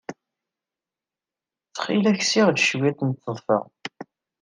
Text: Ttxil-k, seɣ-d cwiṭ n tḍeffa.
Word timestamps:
Ttxil-k, 1.67 2.19
seɣ-d 2.25 2.57
cwiṭ 2.67 2.99
n 3.07 3.11
tḍeffa. 3.13 3.59